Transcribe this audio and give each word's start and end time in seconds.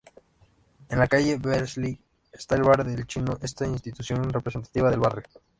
En 0.89 0.97
la 0.97 1.05
calle 1.07 1.37
Beazley 1.37 2.01
está 2.31 2.55
el 2.55 2.63
Bar 2.63 2.81
el 2.87 3.05
Chino, 3.05 3.37
una 3.59 3.67
institución 3.71 4.27
representativa 4.31 4.89
del 4.89 4.99
barrio. 4.99 5.25